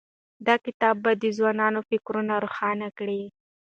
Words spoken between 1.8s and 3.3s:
فکرونه روښانه کړي.